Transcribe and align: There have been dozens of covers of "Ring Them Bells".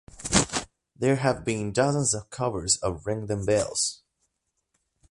There 0.95 1.17
have 1.17 1.45
been 1.45 1.71
dozens 1.71 2.15
of 2.15 2.31
covers 2.31 2.77
of 2.77 3.05
"Ring 3.05 3.27
Them 3.27 3.45
Bells". 3.45 4.01